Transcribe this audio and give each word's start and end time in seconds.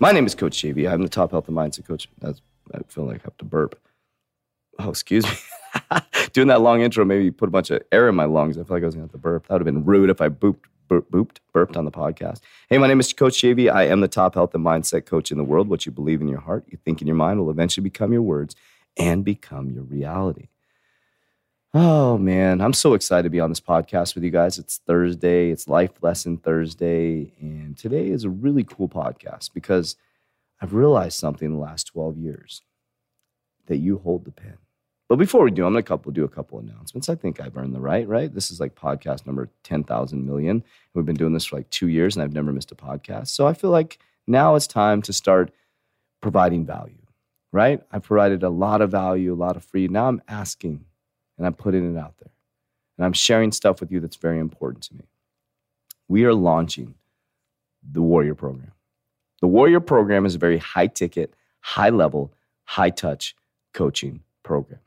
My 0.00 0.12
name 0.12 0.26
is 0.26 0.34
Coach 0.34 0.58
JV. 0.62 0.90
I'm 0.90 1.02
the 1.02 1.08
top 1.08 1.30
health 1.30 1.48
and 1.48 1.56
mindset 1.56 1.86
coach. 1.86 2.08
That's, 2.18 2.40
I 2.74 2.78
feel 2.88 3.04
like 3.04 3.20
I 3.20 3.24
have 3.24 3.36
to 3.38 3.44
burp. 3.44 3.80
Oh, 4.78 4.90
excuse 4.90 5.24
me. 5.24 5.32
Doing 6.32 6.48
that 6.48 6.60
long 6.60 6.80
intro 6.82 7.04
maybe 7.04 7.30
put 7.30 7.48
a 7.48 7.52
bunch 7.52 7.70
of 7.70 7.82
air 7.92 8.08
in 8.08 8.14
my 8.14 8.24
lungs. 8.24 8.58
I 8.58 8.64
feel 8.64 8.76
like 8.76 8.82
I 8.82 8.86
was 8.86 8.96
going 8.96 9.08
to 9.08 9.12
have 9.12 9.12
to 9.12 9.18
burp. 9.18 9.46
That 9.46 9.54
would 9.54 9.60
have 9.60 9.72
been 9.72 9.84
rude 9.84 10.10
if 10.10 10.20
I 10.20 10.28
booped, 10.28 10.64
burp, 10.88 11.10
booped, 11.10 11.36
burped 11.52 11.76
on 11.76 11.84
the 11.84 11.92
podcast. 11.92 12.40
Hey, 12.68 12.78
my 12.78 12.88
name 12.88 12.98
is 12.98 13.12
Coach 13.12 13.34
JV. 13.40 13.72
I 13.72 13.84
am 13.84 14.00
the 14.00 14.08
top 14.08 14.34
health 14.34 14.54
and 14.54 14.64
mindset 14.64 15.06
coach 15.06 15.30
in 15.30 15.38
the 15.38 15.44
world. 15.44 15.68
What 15.68 15.86
you 15.86 15.92
believe 15.92 16.20
in 16.20 16.28
your 16.28 16.40
heart, 16.40 16.64
you 16.68 16.78
think 16.84 17.00
in 17.00 17.06
your 17.06 17.16
mind 17.16 17.38
will 17.38 17.50
eventually 17.50 17.84
become 17.84 18.12
your 18.12 18.22
words 18.22 18.56
and 18.96 19.24
become 19.24 19.70
your 19.70 19.84
reality. 19.84 20.48
Oh 21.76 22.16
man, 22.16 22.60
I'm 22.60 22.72
so 22.72 22.94
excited 22.94 23.24
to 23.24 23.30
be 23.30 23.40
on 23.40 23.50
this 23.50 23.60
podcast 23.60 24.14
with 24.14 24.22
you 24.22 24.30
guys. 24.30 24.60
It's 24.60 24.78
Thursday, 24.86 25.50
it's 25.50 25.66
Life 25.66 25.90
Lesson 26.02 26.36
Thursday, 26.36 27.32
and 27.40 27.76
today 27.76 28.10
is 28.10 28.22
a 28.22 28.30
really 28.30 28.62
cool 28.62 28.88
podcast 28.88 29.52
because 29.52 29.96
I've 30.62 30.72
realized 30.72 31.18
something 31.18 31.46
in 31.46 31.54
the 31.54 31.60
last 31.60 31.88
12 31.88 32.16
years 32.16 32.62
that 33.66 33.78
you 33.78 33.98
hold 33.98 34.24
the 34.24 34.30
pen. 34.30 34.58
But 35.08 35.16
before 35.16 35.42
we 35.42 35.50
do, 35.50 35.66
I'm 35.66 35.74
to 35.74 35.82
couple, 35.82 36.12
do 36.12 36.22
a 36.22 36.28
couple 36.28 36.60
announcements. 36.60 37.08
I 37.08 37.16
think 37.16 37.40
I've 37.40 37.56
earned 37.56 37.74
the 37.74 37.80
right, 37.80 38.06
right? 38.06 38.32
This 38.32 38.52
is 38.52 38.60
like 38.60 38.76
podcast 38.76 39.26
number 39.26 39.50
10,000 39.64 40.24
million. 40.24 40.62
We've 40.94 41.04
been 41.04 41.16
doing 41.16 41.32
this 41.32 41.46
for 41.46 41.56
like 41.56 41.70
two 41.70 41.88
years 41.88 42.14
and 42.14 42.22
I've 42.22 42.32
never 42.32 42.52
missed 42.52 42.70
a 42.70 42.76
podcast. 42.76 43.28
So 43.28 43.48
I 43.48 43.52
feel 43.52 43.70
like 43.70 43.98
now 44.28 44.54
it's 44.54 44.68
time 44.68 45.02
to 45.02 45.12
start 45.12 45.50
providing 46.20 46.64
value, 46.64 47.02
right? 47.50 47.82
I've 47.90 48.04
provided 48.04 48.44
a 48.44 48.48
lot 48.48 48.80
of 48.80 48.92
value, 48.92 49.32
a 49.32 49.34
lot 49.34 49.56
of 49.56 49.64
free. 49.64 49.88
Now 49.88 50.06
I'm 50.06 50.22
asking 50.28 50.84
and 51.36 51.46
I'm 51.46 51.54
putting 51.54 51.94
it 51.94 51.98
out 51.98 52.14
there. 52.18 52.30
And 52.96 53.04
I'm 53.04 53.12
sharing 53.12 53.52
stuff 53.52 53.80
with 53.80 53.90
you 53.90 54.00
that's 54.00 54.16
very 54.16 54.38
important 54.38 54.84
to 54.84 54.94
me. 54.94 55.04
We 56.08 56.24
are 56.24 56.34
launching 56.34 56.94
the 57.82 58.02
Warrior 58.02 58.34
Program. 58.34 58.72
The 59.40 59.48
Warrior 59.48 59.80
Program 59.80 60.26
is 60.26 60.34
a 60.34 60.38
very 60.38 60.58
high 60.58 60.86
ticket, 60.86 61.34
high 61.60 61.90
level, 61.90 62.32
high 62.64 62.90
touch 62.90 63.34
coaching 63.72 64.20
program. 64.42 64.80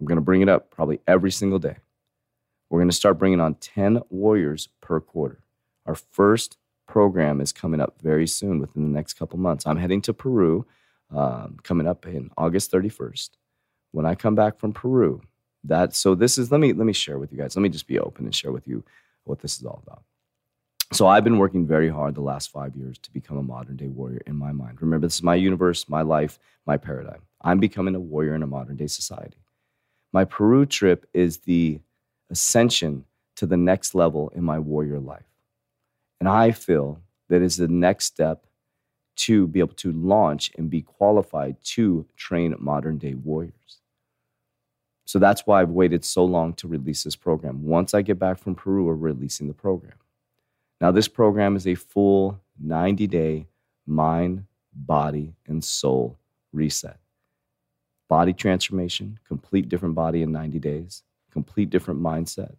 I'm 0.00 0.06
going 0.06 0.16
to 0.16 0.22
bring 0.22 0.42
it 0.42 0.48
up 0.48 0.70
probably 0.70 1.00
every 1.06 1.30
single 1.30 1.58
day. 1.58 1.76
We're 2.70 2.80
going 2.80 2.90
to 2.90 2.96
start 2.96 3.18
bringing 3.18 3.40
on 3.40 3.54
10 3.54 4.02
warriors 4.10 4.68
per 4.80 5.00
quarter. 5.00 5.40
Our 5.86 5.94
first 5.94 6.58
program 6.86 7.40
is 7.40 7.52
coming 7.52 7.80
up 7.80 8.00
very 8.02 8.26
soon 8.26 8.60
within 8.60 8.82
the 8.82 8.94
next 8.94 9.14
couple 9.14 9.38
months. 9.38 9.66
I'm 9.66 9.78
heading 9.78 10.02
to 10.02 10.12
Peru 10.12 10.66
um, 11.14 11.58
coming 11.62 11.86
up 11.86 12.06
in 12.06 12.30
August 12.36 12.70
31st 12.72 13.30
when 13.92 14.06
I 14.06 14.14
come 14.14 14.34
back 14.34 14.58
from 14.58 14.72
Peru, 14.72 15.22
that 15.64 15.94
so 15.94 16.14
this 16.14 16.38
is 16.38 16.50
let 16.50 16.60
me 16.60 16.72
let 16.72 16.86
me 16.86 16.92
share 16.92 17.18
with 17.18 17.32
you 17.32 17.38
guys. 17.38 17.56
Let 17.56 17.62
me 17.62 17.68
just 17.68 17.86
be 17.86 17.98
open 17.98 18.24
and 18.24 18.34
share 18.34 18.52
with 18.52 18.66
you 18.66 18.84
what 19.24 19.40
this 19.40 19.58
is 19.58 19.64
all 19.64 19.82
about. 19.86 20.02
So 20.92 21.06
I've 21.06 21.24
been 21.24 21.38
working 21.38 21.66
very 21.66 21.90
hard 21.90 22.14
the 22.14 22.22
last 22.22 22.50
5 22.50 22.74
years 22.74 22.96
to 22.98 23.12
become 23.12 23.36
a 23.36 23.42
modern 23.42 23.76
day 23.76 23.88
warrior 23.88 24.22
in 24.26 24.36
my 24.36 24.52
mind. 24.52 24.80
Remember 24.80 25.06
this 25.06 25.16
is 25.16 25.22
my 25.22 25.34
universe, 25.34 25.88
my 25.88 26.00
life, 26.00 26.38
my 26.64 26.78
paradigm. 26.78 27.22
I'm 27.42 27.58
becoming 27.60 27.94
a 27.94 28.00
warrior 28.00 28.34
in 28.34 28.42
a 28.42 28.46
modern 28.46 28.76
day 28.76 28.86
society. 28.86 29.36
My 30.12 30.24
Peru 30.24 30.64
trip 30.64 31.06
is 31.12 31.38
the 31.38 31.80
ascension 32.30 33.04
to 33.36 33.46
the 33.46 33.56
next 33.56 33.94
level 33.94 34.32
in 34.34 34.42
my 34.42 34.58
warrior 34.58 34.98
life. 34.98 35.28
And 36.20 36.28
I 36.28 36.52
feel 36.52 37.00
that 37.28 37.42
is 37.42 37.56
the 37.56 37.68
next 37.68 38.06
step 38.06 38.46
to 39.16 39.46
be 39.46 39.60
able 39.60 39.74
to 39.74 39.92
launch 39.92 40.52
and 40.56 40.70
be 40.70 40.80
qualified 40.80 41.56
to 41.62 42.06
train 42.16 42.54
modern 42.58 42.98
day 42.98 43.14
warriors. 43.14 43.77
So 45.08 45.18
that's 45.18 45.46
why 45.46 45.62
I've 45.62 45.70
waited 45.70 46.04
so 46.04 46.22
long 46.22 46.52
to 46.56 46.68
release 46.68 47.02
this 47.02 47.16
program. 47.16 47.64
Once 47.64 47.94
I 47.94 48.02
get 48.02 48.18
back 48.18 48.36
from 48.36 48.54
Peru, 48.54 48.84
we're 48.84 48.94
releasing 48.94 49.48
the 49.48 49.54
program. 49.54 49.94
Now, 50.82 50.90
this 50.90 51.08
program 51.08 51.56
is 51.56 51.66
a 51.66 51.76
full 51.76 52.38
90 52.62 53.06
day 53.06 53.46
mind, 53.86 54.44
body, 54.74 55.32
and 55.46 55.64
soul 55.64 56.18
reset. 56.52 56.98
Body 58.10 58.34
transformation, 58.34 59.18
complete 59.26 59.70
different 59.70 59.94
body 59.94 60.20
in 60.20 60.30
90 60.30 60.58
days, 60.58 61.04
complete 61.32 61.70
different 61.70 62.02
mindset, 62.02 62.54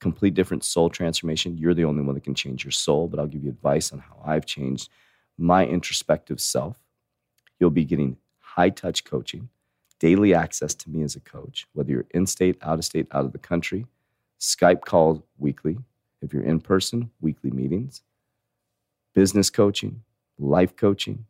complete 0.00 0.32
different 0.32 0.64
soul 0.64 0.88
transformation. 0.88 1.58
You're 1.58 1.74
the 1.74 1.84
only 1.84 2.02
one 2.02 2.14
that 2.14 2.24
can 2.24 2.34
change 2.34 2.64
your 2.64 2.72
soul, 2.72 3.06
but 3.06 3.20
I'll 3.20 3.26
give 3.26 3.44
you 3.44 3.50
advice 3.50 3.92
on 3.92 3.98
how 3.98 4.18
I've 4.24 4.46
changed 4.46 4.88
my 5.36 5.66
introspective 5.66 6.40
self. 6.40 6.78
You'll 7.60 7.68
be 7.68 7.84
getting 7.84 8.16
high 8.38 8.70
touch 8.70 9.04
coaching 9.04 9.50
daily 10.02 10.34
access 10.34 10.74
to 10.74 10.90
me 10.90 11.04
as 11.04 11.14
a 11.14 11.20
coach, 11.20 11.68
whether 11.74 11.92
you're 11.92 12.06
in 12.10 12.26
state, 12.26 12.58
out 12.60 12.76
of 12.76 12.84
state, 12.84 13.06
out 13.12 13.24
of 13.24 13.30
the 13.30 13.38
country, 13.38 13.86
Skype 14.40 14.80
calls 14.80 15.20
weekly. 15.38 15.78
If 16.20 16.34
you're 16.34 16.42
in 16.42 16.60
person, 16.60 17.12
weekly 17.20 17.52
meetings, 17.52 18.02
business 19.14 19.48
coaching, 19.48 20.02
life 20.40 20.74
coaching. 20.74 21.24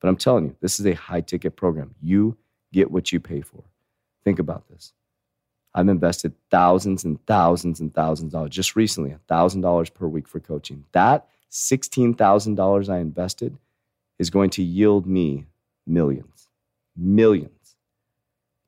But 0.00 0.08
I'm 0.08 0.16
telling 0.16 0.44
you, 0.44 0.56
this 0.60 0.78
is 0.78 0.86
a 0.86 0.92
high 0.92 1.22
ticket 1.22 1.56
program. 1.56 1.94
You 2.02 2.36
get 2.74 2.90
what 2.90 3.10
you 3.10 3.20
pay 3.20 3.40
for. 3.40 3.64
Think 4.22 4.38
about 4.38 4.68
this. 4.68 4.92
I've 5.74 5.88
invested 5.88 6.34
thousands 6.50 7.04
and 7.04 7.24
thousands 7.24 7.80
and 7.80 7.94
thousands 7.94 8.34
of 8.34 8.38
dollars 8.38 8.50
just 8.50 8.76
recently, 8.76 9.16
$1,000 9.30 9.94
per 9.94 10.06
week 10.06 10.28
for 10.28 10.40
coaching. 10.40 10.84
That 10.92 11.26
$16,000 11.50 12.88
I 12.90 12.98
invested 12.98 13.56
is 14.18 14.28
going 14.28 14.50
to 14.50 14.62
yield 14.62 15.06
me 15.06 15.46
millions, 15.86 16.48
millions. 16.94 17.61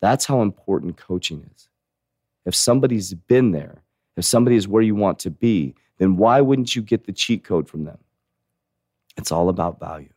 That's 0.04 0.26
how 0.26 0.42
important 0.42 0.98
coaching 0.98 1.48
is. 1.54 1.70
If 2.44 2.54
somebody's 2.54 3.14
been 3.14 3.52
there, 3.52 3.80
if 4.18 4.26
somebody 4.26 4.54
is 4.54 4.68
where 4.68 4.82
you 4.82 4.94
want 4.94 5.18
to 5.20 5.30
be, 5.30 5.74
then 5.96 6.18
why 6.18 6.42
wouldn't 6.42 6.76
you 6.76 6.82
get 6.82 7.06
the 7.06 7.12
cheat 7.12 7.42
code 7.42 7.70
from 7.70 7.84
them? 7.84 7.96
It's 9.16 9.32
all 9.32 9.48
about 9.48 9.80
value. 9.80 10.12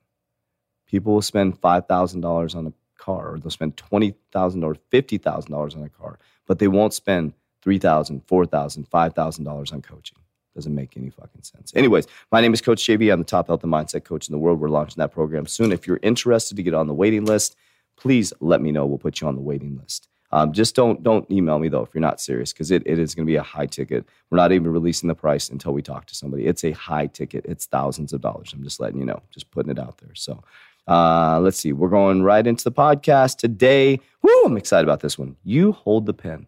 People 0.88 1.14
will 1.14 1.22
spend 1.22 1.62
$5,000 1.62 2.56
on 2.56 2.68
a 2.68 2.74
car, 3.02 3.32
or 3.32 3.40
they'll 3.40 3.50
spend 3.50 3.78
$20,000 3.78 4.62
or 4.62 4.76
$50,000 4.92 5.78
on 5.78 5.84
a 5.84 5.90
car, 5.90 6.20
but 6.48 6.60
they 6.60 6.68
won't 6.68 6.94
spend 6.94 7.32
$3,000, 7.66 8.24
$4,000, 8.26 8.90
$5,000 8.90 9.74
on 9.74 9.82
coaching. 9.82 10.18
Doesn't 10.54 10.76
make 10.76 10.98
any 10.98 11.12
fucking 11.12 11.44
sense. 11.44 11.72
Anyways, 11.74 12.08
my 12.30 12.42
name 12.42 12.54
is 12.54 12.60
Coach 12.60 12.84
JV. 12.84 13.14
I'm 13.14 13.20
the 13.20 13.26
top 13.26 13.48
health 13.48 13.64
and 13.64 13.72
mindset 13.72 14.04
coach 14.04 14.28
in 14.28 14.34
the 14.34 14.40
world. 14.40 14.60
We're 14.60 14.68
launching 14.68 14.96
that 14.98 15.14
program 15.14 15.46
soon. 15.46 15.72
If 15.72 15.88
you're 15.88 16.02
interested 16.04 16.58
to 16.58 16.64
get 16.64 16.74
on 16.74 16.88
the 16.88 16.94
waiting 16.94 17.24
list, 17.24 17.56
please 17.98 18.34
let 18.40 18.62
me 18.62 18.72
know. 18.72 18.86
We'll 18.86 18.98
put 18.98 19.22
you 19.22 19.28
on 19.28 19.36
the 19.36 19.42
waiting 19.42 19.78
list. 19.78 20.08
Um, 20.32 20.52
just 20.52 20.76
don't 20.76 21.02
don't 21.04 21.30
email 21.32 21.58
me 21.58 21.70
though 21.70 21.84
if 21.84 21.90
you're 21.94 22.02
not 22.02 22.20
serious 22.20 22.52
because 22.52 22.70
it, 22.70 22.84
it 22.86 23.00
is 23.00 23.16
going 23.16 23.26
to 23.26 23.32
be 23.32 23.38
a 23.38 23.44
high 23.44 23.66
ticket. 23.66 24.06
We're 24.30 24.38
not 24.38 24.52
even 24.52 24.72
releasing 24.72 25.08
the 25.08 25.16
price 25.16 25.50
until 25.50 25.72
we 25.72 25.82
talk 25.82 26.06
to 26.08 26.16
somebody. 26.16 26.48
It's 26.48 26.66
a 26.66 26.72
high 26.72 27.08
ticket. 27.08 27.46
It's 27.46 27.66
thousands 27.66 28.12
of 28.12 28.22
dollars. 28.22 28.52
I'm 28.54 28.64
just 28.64 28.80
letting 28.80 29.00
you 29.00 29.06
know, 29.06 29.22
just 29.32 29.50
putting 29.52 29.72
it 29.72 29.80
out 29.80 30.00
there. 30.00 30.16
So 30.16 30.44
uh, 30.88 31.40
let's 31.40 31.58
see. 31.58 31.72
We're 31.72 31.90
going 31.90 32.24
right 32.24 32.46
into 32.46 32.64
the 32.64 32.72
podcast 32.72 33.38
today. 33.38 34.00
Woo, 34.22 34.44
I'm 34.46 34.58
excited 34.58 34.86
about 34.86 35.00
this 35.00 35.18
one. 35.18 35.38
You 35.44 35.72
hold 35.72 36.06
the 36.06 36.14
pen. 36.14 36.48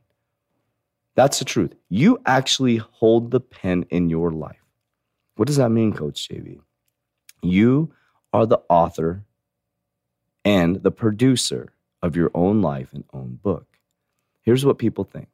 That's 1.16 1.40
the 1.40 1.46
truth. 1.46 1.74
You 1.90 2.22
actually 2.26 2.78
hold 2.78 3.32
the 3.32 3.42
pen 3.42 3.86
in 3.90 4.10
your 4.10 4.32
life. 4.32 4.56
What 5.36 5.48
does 5.48 5.58
that 5.58 5.70
mean, 5.70 5.94
Coach 5.94 6.28
JV? 6.30 6.60
You 7.42 7.94
are 8.34 8.46
the 8.46 8.60
author 8.70 9.24
and 10.50 10.82
the 10.82 10.90
producer 10.90 11.72
of 12.02 12.16
your 12.16 12.32
own 12.34 12.60
life 12.60 12.92
and 12.92 13.04
own 13.14 13.38
book. 13.44 13.78
Here's 14.42 14.66
what 14.66 14.80
people 14.80 15.04
think 15.04 15.28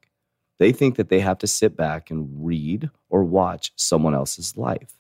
they 0.60 0.74
think 0.74 0.98
that 0.98 1.08
they 1.08 1.22
have 1.22 1.38
to 1.38 1.48
sit 1.48 1.78
back 1.78 2.12
and 2.12 2.30
read 2.46 2.90
or 3.10 3.24
watch 3.24 3.72
someone 3.78 4.14
else's 4.14 4.58
life. 4.58 4.98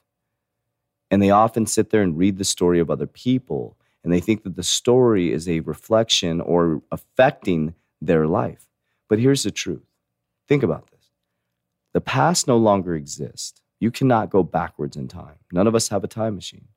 And 1.11 1.21
they 1.21 1.31
often 1.31 1.65
sit 1.65 1.89
there 1.89 2.01
and 2.01 2.17
read 2.17 2.37
the 2.37 2.45
story 2.45 2.79
of 2.79 2.89
other 2.89 3.07
people, 3.07 3.77
and 4.03 4.11
they 4.11 4.21
think 4.21 4.43
that 4.43 4.55
the 4.55 4.63
story 4.63 5.33
is 5.33 5.49
a 5.49 5.59
reflection 5.61 6.39
or 6.39 6.81
affecting 6.91 7.73
their 8.01 8.25
life. 8.25 8.67
But 9.09 9.19
here's 9.19 9.43
the 9.43 9.51
truth 9.51 9.85
think 10.47 10.63
about 10.63 10.89
this 10.91 11.09
the 11.93 12.01
past 12.01 12.47
no 12.47 12.55
longer 12.55 12.95
exists. 12.95 13.61
You 13.81 13.91
cannot 13.91 14.29
go 14.29 14.43
backwards 14.43 14.95
in 14.95 15.09
time. 15.09 15.39
None 15.51 15.67
of 15.67 15.75
us 15.75 15.89
have 15.89 16.05
a 16.05 16.07
time 16.07 16.35
machine 16.35 16.69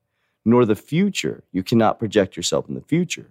nor 0.48 0.64
the 0.64 0.76
future. 0.76 1.44
You 1.52 1.62
cannot 1.62 1.98
project 1.98 2.36
yourself 2.36 2.68
in 2.68 2.74
the 2.74 2.80
future. 2.80 3.30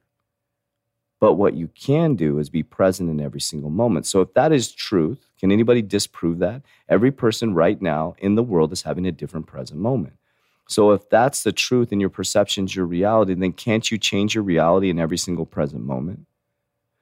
But 1.19 1.33
what 1.33 1.55
you 1.55 1.69
can 1.69 2.15
do 2.15 2.37
is 2.37 2.49
be 2.49 2.61
present 2.61 3.09
in 3.09 3.19
every 3.19 3.41
single 3.41 3.71
moment. 3.71 4.05
So, 4.05 4.21
if 4.21 4.33
that 4.35 4.51
is 4.51 4.71
truth, 4.71 5.25
can 5.39 5.51
anybody 5.51 5.81
disprove 5.81 6.39
that? 6.39 6.61
Every 6.87 7.11
person 7.11 7.53
right 7.55 7.81
now 7.81 8.15
in 8.19 8.35
the 8.35 8.43
world 8.43 8.71
is 8.71 8.83
having 8.83 9.07
a 9.07 9.11
different 9.11 9.47
present 9.47 9.79
moment. 9.79 10.13
So 10.67 10.91
if 10.91 11.09
that's 11.09 11.43
the 11.43 11.53
truth 11.53 11.91
and 11.91 12.01
your 12.01 12.09
perception's 12.09 12.75
your 12.75 12.85
reality, 12.85 13.33
then 13.33 13.53
can't 13.53 13.89
you 13.89 13.97
change 13.97 14.35
your 14.35 14.43
reality 14.43 14.89
in 14.89 14.99
every 14.99 15.17
single 15.17 15.45
present 15.45 15.83
moment? 15.83 16.25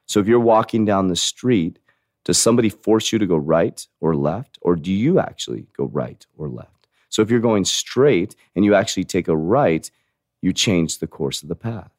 So 0.06 0.20
if 0.20 0.28
you're 0.28 0.40
walking 0.40 0.84
down 0.84 1.08
the 1.08 1.16
street, 1.16 1.80
does 2.24 2.38
somebody 2.38 2.68
force 2.68 3.12
you 3.12 3.18
to 3.18 3.26
go 3.26 3.36
right 3.36 3.84
or 4.00 4.14
left? 4.14 4.58
Or 4.62 4.76
do 4.76 4.92
you 4.92 5.18
actually 5.18 5.66
go 5.76 5.86
right 5.86 6.24
or 6.38 6.48
left? 6.48 6.86
So 7.08 7.22
if 7.22 7.30
you're 7.30 7.40
going 7.40 7.64
straight 7.64 8.36
and 8.54 8.64
you 8.64 8.74
actually 8.74 9.04
take 9.04 9.26
a 9.26 9.36
right, 9.36 9.90
you 10.46 10.52
change 10.52 10.98
the 10.98 11.08
course 11.08 11.42
of 11.42 11.48
the 11.48 11.56
path. 11.56 11.90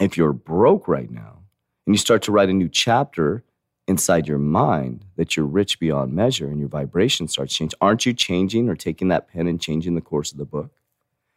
If 0.00 0.16
you're 0.16 0.32
broke 0.32 0.88
right 0.88 1.10
now 1.10 1.40
and 1.86 1.94
you 1.94 1.98
start 1.98 2.22
to 2.22 2.32
write 2.32 2.48
a 2.48 2.54
new 2.54 2.70
chapter 2.70 3.44
inside 3.86 4.26
your 4.26 4.38
mind 4.38 5.04
that 5.16 5.36
you're 5.36 5.44
rich 5.44 5.78
beyond 5.78 6.14
measure 6.14 6.46
and 6.46 6.58
your 6.58 6.70
vibration 6.70 7.28
starts 7.28 7.54
changing, 7.54 7.76
aren't 7.78 8.06
you 8.06 8.14
changing 8.14 8.70
or 8.70 8.74
taking 8.74 9.08
that 9.08 9.28
pen 9.28 9.46
and 9.46 9.60
changing 9.60 9.96
the 9.96 10.00
course 10.00 10.32
of 10.32 10.38
the 10.38 10.46
book? 10.46 10.70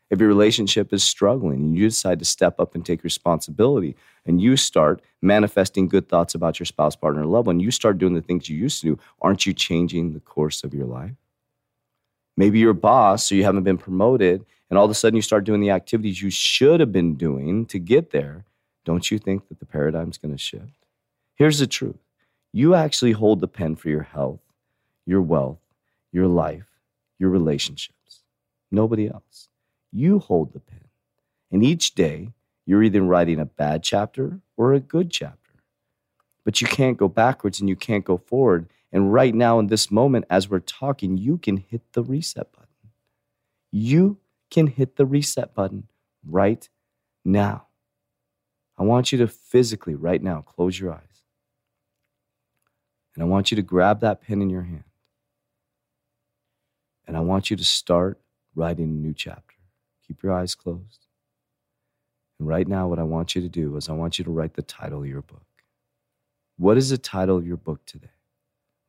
If 0.10 0.20
your 0.22 0.30
relationship 0.30 0.94
is 0.94 1.04
struggling 1.04 1.60
and 1.60 1.76
you 1.76 1.90
decide 1.90 2.20
to 2.20 2.26
step 2.26 2.62
up 2.62 2.76
and 2.76 2.86
take 2.86 3.04
responsibility 3.04 3.98
and 4.26 4.40
you 4.40 4.56
start 4.56 5.02
manifesting 5.22 5.90
good 5.90 6.08
thoughts 6.08 6.34
about 6.34 6.60
your 6.60 6.66
spouse, 6.66 6.96
partner, 6.96 7.26
loved 7.26 7.48
one, 7.48 7.60
you 7.60 7.72
start 7.72 7.98
doing 7.98 8.14
the 8.14 8.22
things 8.22 8.48
you 8.48 8.56
used 8.56 8.80
to 8.82 8.96
do, 8.96 9.00
aren't 9.22 9.46
you 9.46 9.52
changing 9.54 10.14
the 10.14 10.22
course 10.22 10.64
of 10.64 10.74
your 10.74 10.86
life? 10.86 11.16
Maybe 12.38 12.60
you're 12.60 12.74
boss, 12.74 13.28
so 13.28 13.36
you 13.36 13.44
haven't 13.44 13.64
been 13.64 13.78
promoted, 13.78 14.46
and 14.74 14.78
all 14.80 14.86
of 14.86 14.90
a 14.90 14.96
sudden 14.96 15.16
you 15.16 15.22
start 15.22 15.44
doing 15.44 15.62
the 15.62 15.70
activities 15.70 16.20
you 16.20 16.32
should 16.32 16.80
have 16.80 16.92
been 16.92 17.14
doing 17.14 17.68
to 17.68 17.78
get 17.78 18.10
there. 18.10 18.44
Don't 18.86 19.12
you 19.12 19.20
think 19.20 19.48
that 19.48 19.60
the 19.60 19.68
paradigm's 19.68 20.18
going 20.18 20.32
to 20.32 20.38
shift? 20.40 20.88
Here's 21.36 21.60
the 21.60 21.68
truth 21.68 22.00
you 22.54 22.74
actually 22.74 23.12
hold 23.12 23.40
the 23.40 23.48
pen 23.48 23.76
for 23.76 23.90
your 23.90 24.02
health, 24.02 24.40
your 25.06 25.22
wealth, 25.22 25.60
your 26.12 26.26
life, 26.26 26.66
your 27.20 27.30
relationships. 27.30 28.24
Nobody 28.72 29.08
else. 29.08 29.48
You 29.92 30.18
hold 30.18 30.54
the 30.54 30.60
pen. 30.60 30.86
And 31.52 31.64
each 31.64 31.94
day, 31.94 32.30
you're 32.66 32.82
either 32.82 33.04
writing 33.04 33.40
a 33.40 33.46
bad 33.46 33.84
chapter 33.84 34.40
or 34.58 34.74
a 34.74 34.80
good 34.80 35.12
chapter. 35.12 35.38
But 36.44 36.62
you 36.62 36.68
can't 36.68 36.98
go 36.98 37.08
backwards 37.08 37.60
and 37.60 37.70
you 37.70 37.76
can't 37.76 38.06
go 38.06 38.18
forward. 38.18 38.68
And 38.92 39.14
right 39.14 39.36
now, 39.36 39.60
in 39.60 39.68
this 39.68 39.92
moment, 39.92 40.26
as 40.32 40.50
we're 40.50 40.62
talking, 40.62 41.20
you 41.20 41.38
can 41.38 41.58
hit 41.58 41.84
the 41.94 42.02
reset 42.02 42.52
button. 42.52 42.68
You 43.72 44.18
can 44.54 44.68
hit 44.68 44.96
the 44.96 45.06
reset 45.06 45.54
button 45.54 45.88
right 46.26 46.70
now. 47.26 47.68
I 48.78 48.84
want 48.84 49.12
you 49.12 49.18
to 49.20 49.28
physically, 49.28 49.96
right 49.96 50.22
now, 50.22 50.42
close 50.42 50.80
your 50.80 50.94
eyes. 50.94 51.22
And 53.16 53.24
I 53.24 53.28
want 53.28 53.52
you 53.52 53.56
to 53.56 53.62
grab 53.62 54.02
that 54.02 54.22
pen 54.22 54.42
in 54.42 54.50
your 54.50 54.64
hand. 54.64 54.84
And 57.06 57.18
I 57.18 57.20
want 57.20 57.52
you 57.52 57.58
to 57.58 57.64
start 57.64 58.20
writing 58.56 58.86
a 58.86 58.88
new 58.88 59.14
chapter. 59.14 59.56
Keep 60.08 60.24
your 60.24 60.34
eyes 60.34 60.56
closed. 60.56 61.06
And 62.40 62.48
right 62.48 62.68
now, 62.68 62.88
what 62.88 63.00
I 63.00 63.04
want 63.04 63.36
you 63.36 63.42
to 63.42 63.50
do 63.50 63.76
is 63.78 63.90
I 63.90 63.94
want 63.94 64.18
you 64.18 64.26
to 64.26 64.32
write 64.32 64.54
the 64.54 64.62
title 64.62 65.02
of 65.02 65.08
your 65.08 65.22
book. 65.22 65.46
What 66.58 66.78
is 66.78 66.90
the 66.90 66.98
title 66.98 67.38
of 67.38 67.46
your 67.46 67.58
book 67.58 67.86
today? 67.86 68.08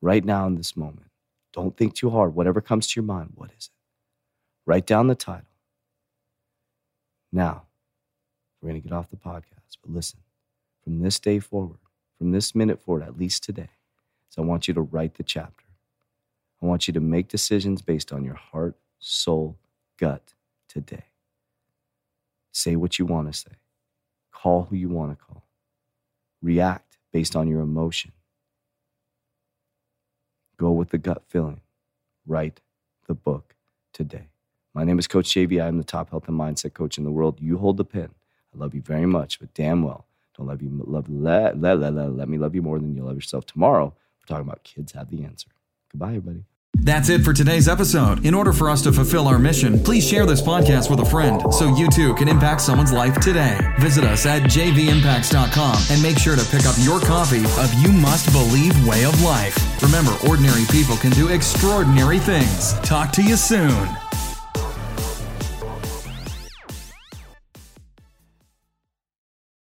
Right 0.00 0.25
now, 0.25 0.46
in 0.46 0.55
this 0.55 0.76
moment. 0.76 1.11
Don't 1.52 1.76
think 1.76 1.94
too 1.94 2.11
hard. 2.11 2.34
Whatever 2.34 2.61
comes 2.61 2.87
to 2.88 3.00
your 3.00 3.06
mind, 3.06 3.32
what 3.34 3.50
is 3.56 3.66
it? 3.66 3.70
Write 4.66 4.87
down 4.87 5.06
the 5.06 5.14
title. 5.14 5.53
Now, 7.34 7.64
we're 8.62 8.70
going 8.70 8.81
to 8.81 8.88
get 8.88 8.94
off 8.94 9.10
the 9.10 9.16
podcast, 9.16 9.78
but 9.82 9.92
listen, 9.92 10.20
from 10.84 11.00
this 11.00 11.19
day 11.19 11.40
forward, 11.40 11.81
from 12.16 12.31
this 12.31 12.54
minute 12.54 12.81
forward, 12.81 13.02
at 13.02 13.19
least 13.19 13.42
today, 13.42 13.70
so 14.28 14.40
I 14.40 14.44
want 14.44 14.69
you 14.69 14.75
to 14.75 14.81
write 14.81 15.16
the 15.16 15.25
chapter. 15.25 15.64
I 16.62 16.66
want 16.66 16.86
you 16.86 16.94
to 16.94 17.00
make 17.00 17.26
decisions 17.26 17.82
based 17.82 18.12
on 18.12 18.25
your 18.25 18.36
heart, 18.36 18.76
soul, 19.00 19.58
gut 19.98 20.34
today. 20.69 21.06
Say 22.52 22.76
what 22.76 23.00
you 23.00 23.04
want 23.04 23.32
to 23.32 23.37
say. 23.37 23.56
Call 24.30 24.69
who 24.70 24.76
you 24.76 24.88
want 24.88 25.19
to 25.19 25.25
call. 25.25 25.42
React 26.40 26.98
based 27.12 27.34
on 27.34 27.48
your 27.48 27.62
emotion. 27.62 28.12
Go 30.56 30.70
with 30.70 30.90
the 30.90 30.98
gut 30.98 31.25
feeling. 31.26 31.62
Write 32.28 32.60
the 33.08 33.14
book 33.14 33.56
today. 33.92 34.28
My 34.75 34.82
name 34.82 34.99
is 34.99 35.06
Coach 35.06 35.31
JV. 35.31 35.62
I 35.62 35.69
am 35.69 35.79
the 35.79 35.85
top 35.85 36.11
health 36.11 36.26
and 36.26 36.38
mindset 36.38 36.75
coach 36.75 36.99
in 36.99 37.05
the 37.05 37.12
world. 37.12 37.38
You 37.41 37.59
hold 37.59 37.76
the 37.76 37.85
pen. 37.85 38.11
I 38.55 38.59
love 38.59 38.75
you 38.75 38.82
very 38.82 39.06
much, 39.06 39.38
but 39.38 39.55
damn 39.55 39.82
well, 39.85 40.06
don't 40.37 40.49
love 40.49 40.62
you. 40.62 40.69
Love 40.85 41.09
let 41.09 41.61
let 41.61 41.79
let, 41.79 41.94
let, 41.94 42.12
let 42.12 42.29
me 42.29 42.38
love 42.38 42.55
you 42.55 42.62
more 42.62 42.79
than 42.79 42.94
you 42.94 43.05
love 43.05 43.15
yourself 43.15 43.47
tomorrow. 43.47 43.87
We're 43.87 44.26
talking 44.26 44.49
about 44.49 44.65
kids 44.65 44.93
have 44.93 45.11
the 45.11 45.25
answer. 45.25 45.49
Goodbye, 45.93 46.09
everybody. 46.17 46.44
That's 46.76 47.09
it 47.09 47.23
for 47.23 47.32
today's 47.32 47.69
episode. 47.69 48.26
In 48.26 48.35
order 48.35 48.53
for 48.53 48.69
us 48.69 48.82
to 48.82 48.93
fulfill 48.93 49.29
our 49.29 49.38
mission, 49.38 49.79
please 49.79 50.06
share 50.06 50.26
this 50.26 50.43
podcast 50.43 50.91
with 50.91 50.99
a 50.99 51.05
friend 51.05 51.55
so 51.55 51.75
you 51.76 51.88
too 51.88 52.15
can 52.15 52.29
impact 52.29 52.62
someone's 52.62 52.93
life 52.93 53.21
today. 53.21 53.56
Visit 53.79 54.03
us 54.03 54.26
at 54.26 54.43
jvimpacts.com 54.43 55.82
and 55.91 56.03
make 56.03 56.19
sure 56.19 56.35
to 56.35 56.44
pick 56.50 56.67
up 56.67 56.75
your 56.81 56.99
copy 56.99 57.44
of 57.44 57.73
You 57.75 57.93
Must 57.93 58.31
Believe 58.32 58.75
Way 58.88 59.05
of 59.05 59.23
Life. 59.23 59.56
Remember, 59.82 60.17
ordinary 60.29 60.65
people 60.71 60.97
can 60.97 61.11
do 61.11 61.29
extraordinary 61.29 62.19
things. 62.19 62.73
Talk 62.81 63.12
to 63.12 63.23
you 63.23 63.37
soon. 63.37 63.88